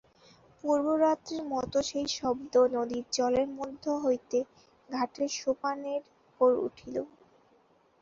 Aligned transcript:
পূর্বরাত্রির 0.59 1.43
মতো 1.51 1.77
সেই 1.89 2.07
শব্দ 2.17 2.53
নদীর 2.75 3.05
জলের 3.13 3.47
মধ্য 3.59 3.83
হইতে 4.03 4.37
ঘাটের 4.89 5.29
সোপানের 5.39 6.01
উপর 6.23 6.49
উঠিল। 6.67 6.95